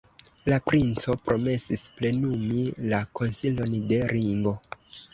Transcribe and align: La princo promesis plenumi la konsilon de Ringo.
La 0.53 0.57
princo 0.69 1.15
promesis 1.25 1.85
plenumi 2.01 2.65
la 2.95 3.05
konsilon 3.21 3.81
de 3.95 4.05
Ringo. 4.17 4.61